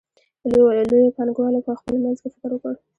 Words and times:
لویو 0.89 1.15
پانګوالو 1.17 1.65
په 1.67 1.73
خپل 1.79 1.95
منځ 2.03 2.17
کې 2.21 2.29
فکر 2.33 2.49
وکړ 2.53 2.73